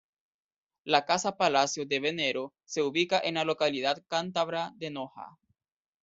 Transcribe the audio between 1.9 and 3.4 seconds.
Venero se ubica en